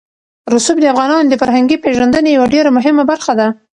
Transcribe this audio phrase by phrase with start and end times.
[0.53, 3.47] رسوب د افغانانو د فرهنګي پیژندنې یوه ډېره مهمه برخه ده.